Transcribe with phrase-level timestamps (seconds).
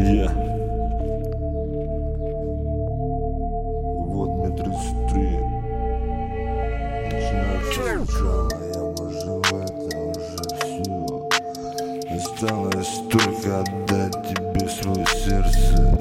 [0.00, 0.30] Я.
[4.06, 5.40] Вот мне 33.
[7.04, 10.96] Начинается сначала, я пожил это уже все.
[12.16, 15.98] Осталось только отдать тебе свое сердце.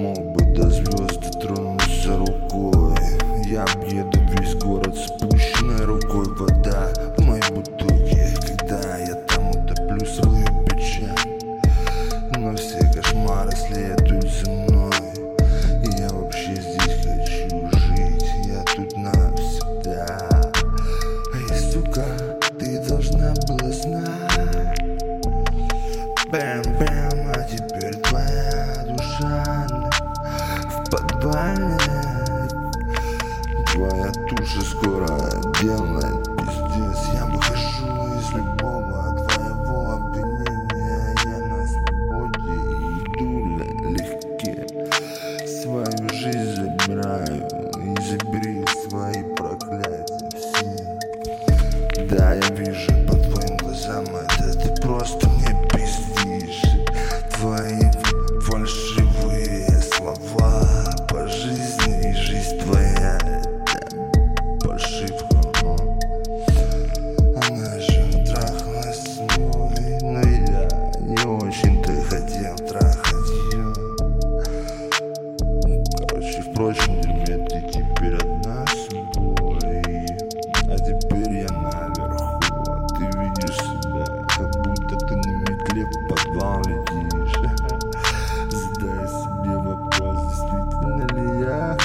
[0.00, 2.96] Мог бы до звезд дотронуться рукой.
[3.46, 4.17] Я объеду.
[30.90, 31.78] Подвале
[33.72, 35.06] Твоя туша скоро
[35.60, 37.00] делает пиздец.
[37.14, 37.86] Я выхожу
[38.18, 41.14] из любого твоего обвинения.
[41.24, 42.56] Я на свободе
[43.04, 43.30] иду
[43.90, 44.54] легке.
[45.46, 47.38] Свою жизнь забираю.
[47.78, 50.28] И забери свои проклятия.
[50.34, 50.70] Все.
[52.10, 54.04] Да, я вижу по твоим глазам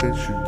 [0.03, 0.42] ли я